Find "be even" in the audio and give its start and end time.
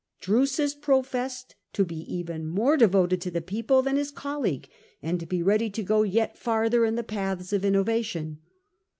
1.85-2.47